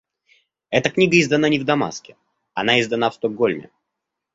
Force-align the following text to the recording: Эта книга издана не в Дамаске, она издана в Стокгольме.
Эта 0.71 0.89
книга 0.89 1.19
издана 1.19 1.47
не 1.47 1.59
в 1.59 1.63
Дамаске, 1.63 2.17
она 2.55 2.79
издана 2.81 3.11
в 3.11 3.13
Стокгольме. 3.13 3.69